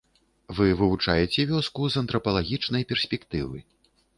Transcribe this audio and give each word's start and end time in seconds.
Вы 0.59 0.69
вывучаеце 0.79 1.45
вёску 1.51 1.81
з 1.97 2.01
антрапалагічнай 2.03 2.89
перспектывы. 2.93 3.57